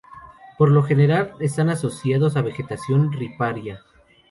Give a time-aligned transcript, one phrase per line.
[0.57, 3.83] Por lo general están asociadas a vegetación riparia.